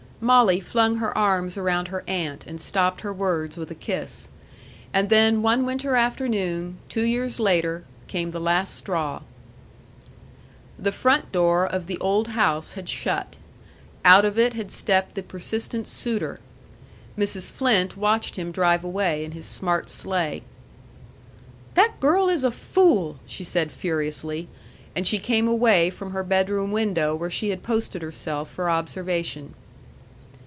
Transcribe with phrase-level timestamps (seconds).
[0.23, 4.27] Molly flung her arms around her aunt, and stopped her words with a kiss.
[4.93, 9.23] And then one winter afternoon, two years later, came the last straw.
[10.77, 13.37] The front door of the old house had shut.
[14.05, 16.39] Out of it had stepped the persistent suitor.
[17.17, 17.49] Mrs.
[17.49, 20.43] Flynt watched him drive away in his smart sleigh.
[21.73, 24.49] "That girl is a fool!" she said furiously;
[24.95, 29.55] and she came away from her bedroom window where she had posted herself for observation.